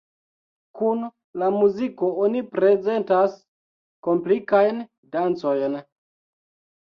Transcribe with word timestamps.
Kun 0.77 1.01
la 1.41 1.49
muziko 1.57 2.07
oni 2.27 2.41
prezentas 2.55 3.35
komplikajn 4.07 4.79
dancojn. 5.17 5.77